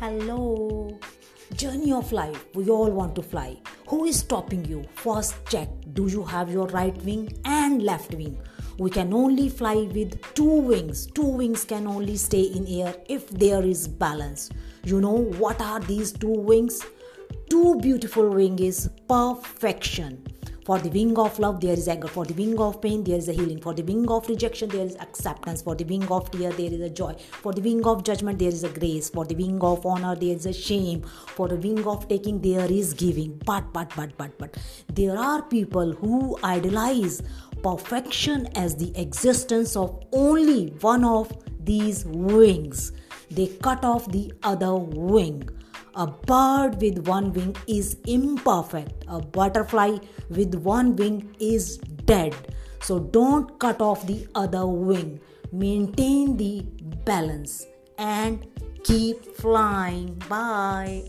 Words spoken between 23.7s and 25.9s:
the wing of rejection, there is acceptance. For the